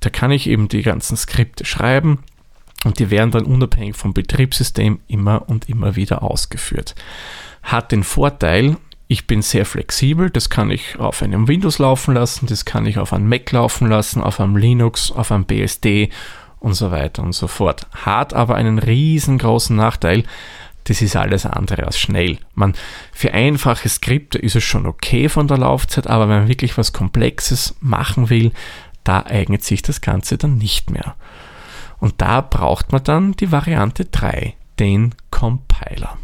Da 0.00 0.10
kann 0.10 0.30
ich 0.30 0.48
eben 0.48 0.68
die 0.68 0.82
ganzen 0.82 1.16
Skripte 1.16 1.64
schreiben 1.64 2.20
und 2.84 2.98
die 2.98 3.10
werden 3.10 3.30
dann 3.30 3.44
unabhängig 3.44 3.96
vom 3.96 4.14
Betriebssystem 4.14 5.00
immer 5.08 5.48
und 5.48 5.68
immer 5.68 5.96
wieder 5.96 6.22
ausgeführt. 6.22 6.94
Hat 7.62 7.90
den 7.92 8.04
Vorteil, 8.04 8.76
ich 9.08 9.26
bin 9.26 9.42
sehr 9.42 9.64
flexibel, 9.64 10.30
das 10.30 10.50
kann 10.50 10.70
ich 10.70 10.98
auf 10.98 11.22
einem 11.22 11.48
Windows 11.48 11.78
laufen 11.78 12.14
lassen, 12.14 12.46
das 12.46 12.64
kann 12.64 12.86
ich 12.86 12.98
auf 12.98 13.12
einem 13.12 13.28
Mac 13.28 13.50
laufen 13.50 13.88
lassen, 13.88 14.22
auf 14.22 14.38
einem 14.38 14.56
Linux, 14.56 15.10
auf 15.10 15.32
einem 15.32 15.44
BSD 15.44 16.10
und 16.60 16.74
so 16.74 16.90
weiter 16.90 17.22
und 17.22 17.32
so 17.32 17.48
fort. 17.48 17.86
Hat 17.92 18.34
aber 18.34 18.54
einen 18.54 18.78
riesengroßen 18.78 19.74
Nachteil, 19.74 20.24
das 20.84 21.02
ist 21.02 21.16
alles 21.16 21.44
andere 21.44 21.84
als 21.84 21.98
schnell. 21.98 22.38
Man, 22.54 22.74
für 23.12 23.34
einfache 23.34 23.88
Skripte 23.88 24.38
ist 24.38 24.56
es 24.56 24.64
schon 24.64 24.86
okay 24.86 25.28
von 25.28 25.46
der 25.46 25.58
Laufzeit, 25.58 26.06
aber 26.06 26.28
wenn 26.28 26.40
man 26.40 26.48
wirklich 26.48 26.78
was 26.78 26.92
Komplexes 26.92 27.76
machen 27.80 28.30
will, 28.30 28.52
da 29.08 29.24
eignet 29.24 29.64
sich 29.64 29.80
das 29.80 30.02
Ganze 30.02 30.36
dann 30.36 30.58
nicht 30.58 30.90
mehr. 30.90 31.16
Und 31.98 32.20
da 32.20 32.42
braucht 32.42 32.92
man 32.92 33.02
dann 33.02 33.32
die 33.32 33.50
Variante 33.50 34.04
3, 34.04 34.54
den 34.78 35.14
Compiler. 35.30 36.18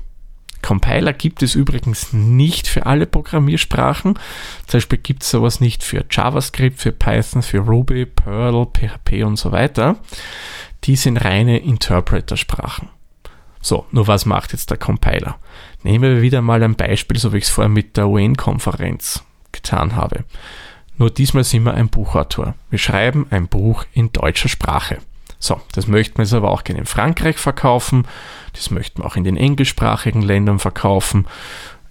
Compiler 0.60 1.14
gibt 1.14 1.42
es 1.42 1.54
übrigens 1.54 2.12
nicht 2.12 2.68
für 2.68 2.86
alle 2.86 3.06
Programmiersprachen. 3.06 4.18
Zum 4.66 4.78
Beispiel 4.78 4.98
gibt 4.98 5.22
es 5.22 5.30
sowas 5.30 5.60
nicht 5.60 5.82
für 5.82 6.04
JavaScript, 6.10 6.78
für 6.78 6.92
Python, 6.92 7.42
für 7.42 7.58
Ruby, 7.58 8.06
Perl, 8.06 8.66
PHP 8.66 9.24
und 9.24 9.36
so 9.36 9.50
weiter. 9.50 9.96
Die 10.84 10.96
sind 10.96 11.16
reine 11.16 11.58
Interpreter-Sprachen. 11.58 12.90
So, 13.62 13.86
nur 13.92 14.06
was 14.08 14.26
macht 14.26 14.52
jetzt 14.52 14.70
der 14.70 14.76
Compiler? 14.76 15.38
Nehmen 15.82 16.16
wir 16.16 16.22
wieder 16.22 16.42
mal 16.42 16.62
ein 16.62 16.76
Beispiel, 16.76 17.18
so 17.18 17.32
wie 17.32 17.38
ich 17.38 17.44
es 17.44 17.50
vorher 17.50 17.70
mit 17.70 17.96
der 17.96 18.08
UN-Konferenz 18.08 19.24
getan 19.52 19.96
habe. 19.96 20.24
Nur 20.96 21.10
diesmal 21.10 21.44
sind 21.44 21.64
wir 21.64 21.74
ein 21.74 21.88
Buchautor. 21.88 22.54
Wir 22.70 22.78
schreiben 22.78 23.26
ein 23.30 23.48
Buch 23.48 23.84
in 23.92 24.12
deutscher 24.12 24.48
Sprache. 24.48 24.98
So, 25.38 25.60
das 25.72 25.86
möchten 25.86 26.16
wir 26.16 26.24
jetzt 26.24 26.32
aber 26.32 26.50
auch 26.50 26.64
gerne 26.64 26.80
in 26.80 26.86
Frankreich 26.86 27.36
verkaufen, 27.36 28.06
das 28.54 28.70
möchten 28.70 29.02
wir 29.02 29.06
auch 29.06 29.16
in 29.16 29.24
den 29.24 29.36
englischsprachigen 29.36 30.22
Ländern 30.22 30.58
verkaufen, 30.58 31.26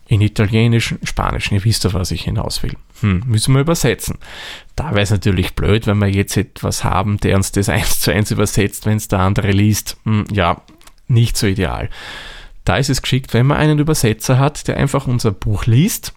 in 0.08 0.22
italienischen, 0.22 1.00
spanischen, 1.04 1.56
ihr 1.56 1.64
wisst 1.64 1.86
doch, 1.86 1.94
was 1.94 2.12
ich 2.12 2.24
hinaus 2.24 2.64
will. 2.64 2.76
Hm, 3.02 3.24
müssen 3.26 3.54
wir 3.54 3.62
übersetzen. 3.62 4.18
Da 4.76 4.92
wäre 4.92 5.02
es 5.02 5.12
natürlich 5.12 5.56
blöd, 5.56 5.88
wenn 5.88 6.00
wir 6.00 6.10
jetzt 6.10 6.36
etwas 6.36 6.84
haben, 6.84 7.20
der 7.20 7.36
uns 7.36 7.52
das 7.52 7.70
eins 7.70 8.00
zu 8.00 8.12
eins 8.12 8.32
übersetzt, 8.32 8.86
wenn 8.86 8.98
es 8.98 9.08
der 9.08 9.20
andere 9.20 9.52
liest. 9.52 9.98
Hm, 10.06 10.26
ja, 10.32 10.62
nicht 11.08 11.38
so 11.38 11.48
ideal. 11.48 11.90
Da 12.66 12.78
ist 12.78 12.90
es 12.90 13.02
geschickt, 13.02 13.34
wenn 13.34 13.46
man 13.46 13.58
einen 13.58 13.80
Übersetzer 13.80 14.40
hat, 14.40 14.68
der 14.68 14.78
einfach 14.78 15.06
unser 15.08 15.32
Buch 15.32 15.66
liest, 15.66 16.14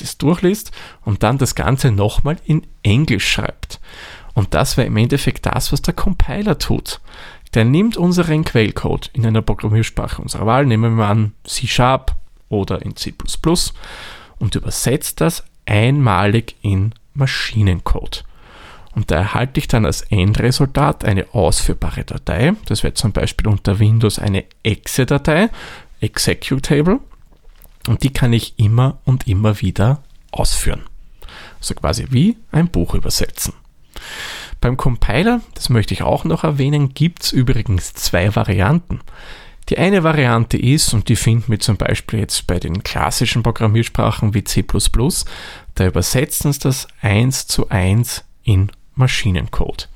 das 0.00 0.18
durchliest 0.18 0.72
und 1.04 1.22
dann 1.22 1.38
das 1.38 1.54
Ganze 1.54 1.90
nochmal 1.90 2.36
in 2.44 2.66
Englisch 2.82 3.28
schreibt. 3.28 3.80
Und 4.34 4.54
das 4.54 4.76
wäre 4.76 4.86
im 4.86 4.96
Endeffekt 4.96 5.46
das, 5.46 5.72
was 5.72 5.82
der 5.82 5.94
Compiler 5.94 6.58
tut. 6.58 7.00
Der 7.54 7.64
nimmt 7.64 7.96
unseren 7.96 8.44
Quellcode 8.44 9.10
in 9.12 9.26
einer 9.26 9.42
Programmiersprache 9.42 10.22
unserer 10.22 10.46
Wahl, 10.46 10.66
nehmen 10.66 10.96
wir 10.96 11.06
an 11.06 11.32
C-Sharp 11.44 12.14
oder 12.48 12.82
in 12.82 12.94
C++ 12.96 13.14
und 14.38 14.54
übersetzt 14.54 15.20
das 15.20 15.44
einmalig 15.66 16.56
in 16.62 16.94
Maschinencode. 17.14 18.24
Und 18.94 19.10
da 19.10 19.16
erhalte 19.16 19.60
ich 19.60 19.68
dann 19.68 19.86
als 19.86 20.02
Endresultat 20.02 21.04
eine 21.04 21.26
ausführbare 21.32 22.04
Datei. 22.04 22.54
Das 22.66 22.82
wäre 22.82 22.94
zum 22.94 23.12
Beispiel 23.12 23.46
unter 23.46 23.78
Windows 23.78 24.18
eine 24.18 24.44
Exe-Datei, 24.62 25.50
Executable. 26.00 27.00
Und 27.88 28.02
die 28.02 28.12
kann 28.12 28.34
ich 28.34 28.58
immer 28.58 28.98
und 29.04 29.26
immer 29.26 29.60
wieder 29.62 30.02
ausführen. 30.30 30.82
Also 31.58 31.74
quasi 31.74 32.06
wie 32.10 32.36
ein 32.52 32.68
Buch 32.68 32.94
übersetzen. 32.94 33.54
Beim 34.60 34.76
Compiler, 34.76 35.40
das 35.54 35.70
möchte 35.70 35.94
ich 35.94 36.02
auch 36.02 36.24
noch 36.24 36.44
erwähnen, 36.44 36.92
gibt 36.92 37.22
es 37.22 37.32
übrigens 37.32 37.94
zwei 37.94 38.36
Varianten. 38.36 39.00
Die 39.70 39.78
eine 39.78 40.02
Variante 40.02 40.58
ist, 40.58 40.92
und 40.92 41.08
die 41.08 41.16
finden 41.16 41.50
wir 41.50 41.60
zum 41.60 41.76
Beispiel 41.78 42.20
jetzt 42.20 42.46
bei 42.46 42.58
den 42.58 42.82
klassischen 42.82 43.42
Programmiersprachen 43.42 44.34
wie 44.34 44.44
C++, 44.44 44.64
da 45.74 45.86
übersetzt 45.86 46.44
uns 46.44 46.58
das 46.58 46.88
1 47.00 47.46
zu 47.46 47.70
1 47.70 48.24
in 48.42 48.70
Maschinencode. 48.96 49.88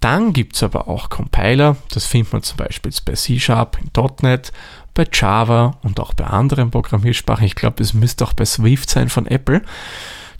Dann 0.00 0.32
gibt 0.32 0.56
es 0.56 0.62
aber 0.62 0.88
auch 0.88 1.10
Compiler, 1.10 1.76
das 1.90 2.06
findet 2.06 2.32
man 2.32 2.42
zum 2.42 2.58
Beispiel 2.58 2.92
bei 3.04 3.12
C-Sharp, 3.14 3.78
in 3.80 3.90
.NET, 4.22 4.52
bei 4.96 5.06
Java 5.12 5.78
und 5.82 6.00
auch 6.00 6.14
bei 6.14 6.24
anderen 6.24 6.72
Programmiersprachen. 6.72 7.46
Ich 7.46 7.54
glaube, 7.54 7.82
es 7.82 7.94
müsste 7.94 8.24
auch 8.24 8.32
bei 8.32 8.44
Swift 8.44 8.90
sein 8.90 9.08
von 9.08 9.26
Apple. 9.26 9.62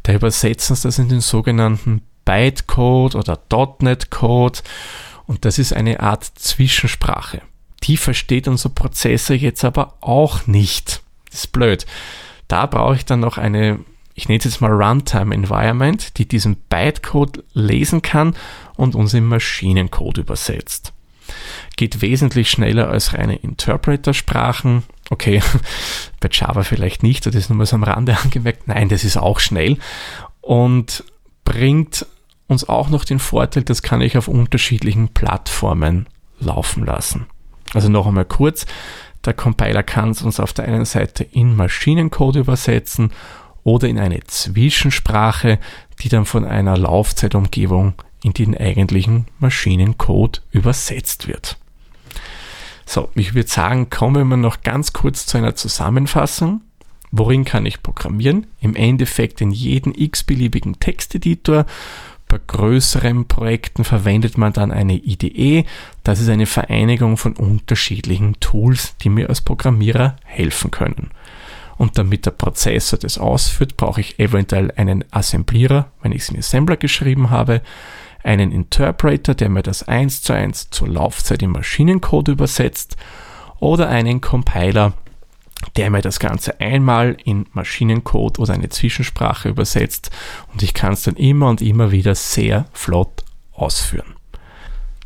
Da 0.03 0.15
übersetzen 0.15 0.75
sie 0.75 0.83
das 0.89 0.99
in 0.99 1.09
den 1.09 1.21
sogenannten 1.21 2.03
Bytecode 2.25 3.15
oder 3.15 3.39
.NET-Code 3.81 4.61
und 5.27 5.45
das 5.45 5.59
ist 5.59 5.73
eine 5.73 6.01
Art 6.01 6.25
Zwischensprache. 6.25 7.43
Die 7.85 7.97
versteht 7.97 8.49
unser 8.49 8.71
Prozessor 8.71 9.37
jetzt 9.37 9.65
aber 9.65 9.95
auch 10.01 10.47
nicht. 10.47 11.03
Das 11.31 11.45
ist 11.45 11.53
blöd. 11.53 11.87
Da 12.49 12.67
brauche 12.67 12.97
ich 12.97 13.05
dann 13.05 13.21
noch 13.21 13.39
eine, 13.39 13.81
ich 14.15 14.29
nenne 14.29 14.39
es 14.39 14.45
jetzt 14.45 14.61
mal 14.61 14.73
Runtime 14.73 15.35
Environment, 15.35 16.19
die 16.19 16.27
diesen 16.27 16.57
Bytecode 16.69 17.45
lesen 17.53 18.03
kann 18.03 18.35
und 18.77 18.95
uns 18.95 19.15
in 19.15 19.25
Maschinencode 19.25 20.19
übersetzt. 20.19 20.93
Geht 21.77 22.01
wesentlich 22.03 22.51
schneller 22.51 22.89
als 22.89 23.15
reine 23.15 23.37
Interpreter-Sprachen. 23.37 24.85
Okay, 25.11 25.43
bei 26.21 26.29
Java 26.31 26.63
vielleicht 26.63 27.03
nicht, 27.03 27.27
das 27.27 27.35
ist 27.35 27.49
nur 27.49 27.59
mal 27.59 27.67
so 27.67 27.77
am 27.77 27.85
Rande 27.85 28.17
angemerkt. 28.23 28.69
Nein, 28.69 28.89
das 28.89 29.05
ist 29.05 29.17
auch 29.17 29.41
schnell 29.41 29.79
und 30.41 31.05
bringt 31.45 32.07
uns 32.47 32.69
auch 32.69 32.89
noch 32.89 33.05
den 33.05 33.19
Vorteil, 33.19 33.65
das 33.65 33.83
kann 33.83 34.01
ich 34.01 34.17
auf 34.17 34.29
unterschiedlichen 34.29 35.09
Plattformen 35.09 36.07
laufen 36.39 36.85
lassen. 36.85 37.27
Also 37.75 37.89
noch 37.89 38.07
einmal 38.07 38.25
kurz, 38.25 38.67
der 39.25 39.35
Compiler 39.35 39.83
kann 39.83 40.11
es 40.11 40.23
uns 40.23 40.39
auf 40.39 40.53
der 40.53 40.67
einen 40.67 40.85
Seite 40.85 41.25
in 41.25 41.57
Maschinencode 41.57 42.37
übersetzen 42.37 43.13
oder 43.65 43.89
in 43.89 43.99
eine 43.99 44.23
Zwischensprache, 44.23 45.59
die 46.01 46.09
dann 46.09 46.25
von 46.25 46.45
einer 46.45 46.77
Laufzeitumgebung 46.77 47.95
in 48.27 48.33
den 48.33 48.57
eigentlichen 48.57 49.27
Maschinencode 49.39 50.43
übersetzt 50.51 51.29
wird. 51.29 51.59
So, 52.85 53.09
ich 53.15 53.35
würde 53.35 53.49
sagen, 53.49 53.89
kommen 53.89 54.29
wir 54.29 54.37
noch 54.37 54.63
ganz 54.63 54.93
kurz 54.93 55.27
zu 55.27 55.39
einer 55.39 55.55
Zusammenfassung. 55.55 56.61
Worin 57.13 57.45
kann 57.45 57.67
ich 57.67 57.83
programmieren? 57.83 58.49
Im 58.61 58.75
Endeffekt 58.75 59.41
in 59.41 59.53
jeden 59.53 59.95
x-beliebigen 59.95 60.81
Texteditor 60.81 61.67
bei 62.29 62.41
größeren 62.45 63.29
Projekten 63.29 63.85
verwendet 63.85 64.37
man 64.37 64.53
dann 64.53 64.73
eine 64.73 64.95
IDE. 64.95 65.65
Das 66.03 66.21
ist 66.21 66.29
eine 66.29 66.47
Vereinigung 66.47 67.17
von 67.17 67.35
unterschiedlichen 67.35 68.41
Tools, 68.41 68.97
die 69.03 69.09
mir 69.09 69.29
als 69.29 69.41
Programmierer 69.41 70.17
helfen 70.25 70.73
können. 70.73 71.11
Und 71.77 71.99
damit 71.99 72.27
der 72.27 72.33
Prozessor 72.33 72.99
das 72.99 73.19
ausführt, 73.19 73.77
brauche 73.77 74.01
ich 74.01 74.19
eventuell 74.19 74.73
einen 74.73 75.05
Assemblierer, 75.13 75.93
wenn 76.03 76.11
ich 76.11 76.23
es 76.23 76.29
in 76.31 76.39
Assembler 76.39 76.77
geschrieben 76.77 77.31
habe, 77.31 77.63
einen 78.27 78.53
Interpreter, 78.53 79.35
der 79.35 79.49
mir 79.49 79.63
das 79.63 79.85
eins 79.85 80.23
zu 80.23 80.33
eins 80.33 80.69
zur 80.71 80.89
Laufzeit 80.89 81.43
im 81.43 81.53
Maschinencode 81.53 82.29
übersetzt 82.29 82.97
oder 83.61 83.89
einen 83.89 84.21
Compiler, 84.21 84.95
der 85.77 85.91
mir 85.91 86.03
das 86.03 86.19
Ganze 86.19 86.61
einmal 86.61 87.17
in 87.25 87.47
Maschinencode 87.53 88.39
oder 88.39 88.55
eine 88.55 88.69
Zwischensprache 88.69 89.49
übersetzt 89.49 90.11
und 90.53 90.63
ich 90.63 90.75
kann 90.75 90.93
es 90.93 91.05
dann 91.05 91.17
immer 91.17 91.49
und 91.49 91.63
immer 91.63 91.93
wieder 91.93 92.15
sehr 92.15 92.67
flott 92.73 93.25
ausführen. 93.53 94.17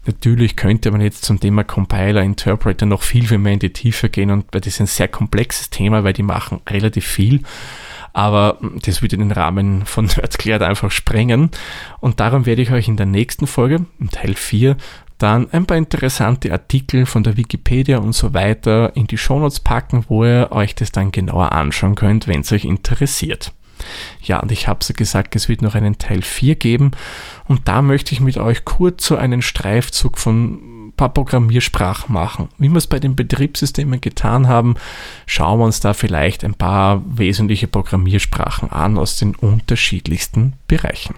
Natürlich 0.07 0.57
könnte 0.57 0.91
man 0.91 1.03
jetzt 1.03 1.25
zum 1.25 1.39
Thema 1.39 1.63
Compiler, 1.63 2.23
Interpreter 2.23 2.87
noch 2.87 3.03
viel, 3.03 3.29
viel 3.29 3.39
mehr 3.39 3.53
in 3.53 3.59
die 3.59 3.73
Tiefe 3.73 4.09
gehen 4.09 4.31
und 4.31 4.47
das 4.53 4.67
ist 4.67 4.81
ein 4.81 4.87
sehr 4.87 5.09
komplexes 5.09 5.69
Thema, 5.69 6.05
weil 6.05 6.15
die 6.15 6.23
machen 6.23 6.61
relativ 6.69 7.07
viel. 7.07 7.43
Aber 8.13 8.59
das 8.85 9.03
würde 9.03 9.17
den 9.17 9.33
Rahmen 9.33 9.87
von 9.87 10.07
Nerdklärt 10.07 10.63
einfach 10.63 10.91
sprengen. 10.91 11.51
Und 12.01 12.21
darum 12.21 12.47
werde 12.47 12.63
ich 12.63 12.71
euch 12.71 12.89
in 12.89 12.97
der 12.97 13.07
nächsten 13.07 13.47
Folge, 13.47 13.87
im 13.99 14.11
Teil 14.11 14.35
4, 14.35 14.77
dann 15.19 15.51
ein 15.53 15.67
paar 15.67 15.77
interessante 15.77 16.51
Artikel 16.51 17.05
von 17.05 17.23
der 17.23 17.37
Wikipedia 17.37 17.99
und 17.99 18.15
so 18.15 18.33
weiter 18.33 18.97
in 18.97 19.07
die 19.07 19.19
Shownotes 19.19 19.61
packen, 19.61 20.05
wo 20.09 20.25
ihr 20.25 20.49
euch 20.51 20.75
das 20.75 20.93
dann 20.93 21.13
genauer 21.13 21.53
anschauen 21.53 21.95
könnt, 21.95 22.27
wenn 22.27 22.41
es 22.41 22.53
euch 22.53 22.65
interessiert. 22.65 23.53
Ja, 24.23 24.41
und 24.41 24.53
ich 24.53 24.69
habe 24.69 24.85
so 24.85 24.93
gesagt, 24.95 25.37
es 25.37 25.49
wird 25.49 25.63
noch 25.63 25.75
einen 25.75 25.99
Teil 25.99 26.23
4 26.23 26.55
geben 26.57 26.91
und 27.47 27.69
da 27.69 27.83
möchte 27.83 28.13
ich 28.13 28.21
mit 28.21 28.37
euch 28.37 28.65
kurz 28.65 29.07
so 29.07 29.17
einen 29.17 29.43
Streifzug 29.43 30.19
von 30.19 30.59
paar 31.01 31.15
Programmiersprachen 31.15 32.13
machen. 32.13 32.51
Wie 32.59 32.69
wir 32.69 32.77
es 32.77 32.87
bei 32.87 32.99
den 32.99 33.17
Betriebssystemen 33.17 34.03
getan 34.03 34.49
haben, 34.49 34.75
schauen 35.25 35.59
wir 35.59 35.65
uns 35.65 35.81
da 35.81 35.95
vielleicht 35.95 36.45
ein 36.45 36.53
paar 36.53 37.03
wesentliche 37.07 37.69
Programmiersprachen 37.69 38.71
an 38.71 38.99
aus 38.99 39.17
den 39.17 39.35
unterschiedlichsten 39.35 40.53
Bereichen. 40.69 41.15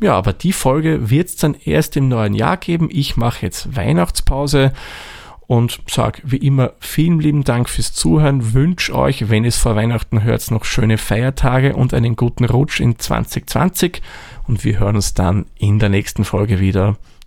Ja, 0.00 0.14
aber 0.16 0.32
die 0.32 0.52
Folge 0.52 1.10
wird 1.10 1.28
es 1.28 1.36
dann 1.36 1.54
erst 1.54 1.96
im 1.96 2.08
neuen 2.08 2.34
Jahr 2.34 2.56
geben. 2.56 2.88
Ich 2.90 3.16
mache 3.16 3.46
jetzt 3.46 3.76
Weihnachtspause 3.76 4.72
und 5.46 5.80
sage 5.86 6.22
wie 6.24 6.38
immer 6.38 6.72
vielen 6.80 7.20
lieben 7.20 7.44
Dank 7.44 7.68
fürs 7.68 7.92
Zuhören. 7.92 8.52
Wünsche 8.52 8.96
euch, 8.96 9.30
wenn 9.30 9.44
es 9.44 9.56
vor 9.56 9.76
Weihnachten 9.76 10.24
hört, 10.24 10.50
noch 10.50 10.64
schöne 10.64 10.98
Feiertage 10.98 11.76
und 11.76 11.94
einen 11.94 12.16
guten 12.16 12.44
Rutsch 12.44 12.80
in 12.80 12.98
2020. 12.98 14.02
Und 14.48 14.64
wir 14.64 14.80
hören 14.80 14.96
uns 14.96 15.14
dann 15.14 15.46
in 15.56 15.78
der 15.78 15.88
nächsten 15.88 16.24
Folge 16.24 16.58
wieder. 16.58 16.96